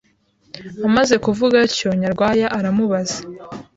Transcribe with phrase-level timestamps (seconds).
[0.87, 3.19] Amaze kuvuga atyo, Nyarwaya aramubaza,